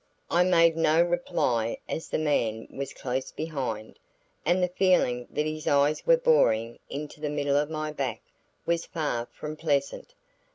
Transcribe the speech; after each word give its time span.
I 0.31 0.43
made 0.43 0.75
no 0.75 0.99
reply 1.03 1.77
as 1.87 2.07
the 2.09 2.17
man 2.17 2.65
was 2.71 2.91
close 2.91 3.31
behind, 3.31 3.99
and 4.47 4.63
the 4.63 4.67
feeling 4.67 5.27
that 5.29 5.45
his 5.45 5.67
eyes 5.67 6.03
were 6.07 6.17
boring 6.17 6.79
into 6.89 7.21
the 7.21 7.29
middle 7.29 7.55
of 7.55 7.69
my 7.69 7.91
back 7.91 8.21
was 8.65 8.83
far 8.87 9.27
from 9.31 9.55
pleasant. 9.55 10.15